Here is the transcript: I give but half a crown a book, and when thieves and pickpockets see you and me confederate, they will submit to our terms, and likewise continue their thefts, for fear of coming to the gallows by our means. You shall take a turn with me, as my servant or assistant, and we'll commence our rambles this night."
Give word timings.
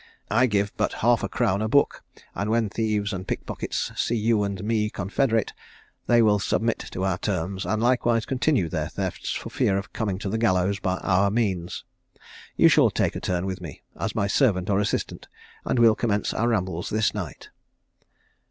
I 0.31 0.47
give 0.47 0.75
but 0.77 0.93
half 1.05 1.21
a 1.21 1.29
crown 1.29 1.61
a 1.61 1.69
book, 1.69 2.03
and 2.33 2.49
when 2.49 2.69
thieves 2.69 3.13
and 3.13 3.27
pickpockets 3.27 3.91
see 3.95 4.15
you 4.15 4.41
and 4.43 4.63
me 4.63 4.89
confederate, 4.89 5.53
they 6.07 6.23
will 6.23 6.39
submit 6.39 6.79
to 6.89 7.03
our 7.03 7.19
terms, 7.19 7.67
and 7.67 7.83
likewise 7.83 8.25
continue 8.25 8.67
their 8.67 8.87
thefts, 8.89 9.31
for 9.35 9.51
fear 9.51 9.77
of 9.77 9.93
coming 9.93 10.17
to 10.17 10.29
the 10.29 10.39
gallows 10.39 10.79
by 10.79 10.97
our 11.03 11.29
means. 11.29 11.85
You 12.55 12.67
shall 12.67 12.89
take 12.89 13.15
a 13.15 13.19
turn 13.19 13.45
with 13.45 13.61
me, 13.61 13.83
as 13.95 14.15
my 14.15 14.25
servant 14.25 14.71
or 14.71 14.79
assistant, 14.79 15.27
and 15.65 15.77
we'll 15.77 15.93
commence 15.93 16.33
our 16.33 16.47
rambles 16.47 16.89
this 16.89 17.13
night." 17.13 17.49